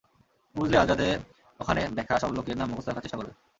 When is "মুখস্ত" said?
2.69-2.87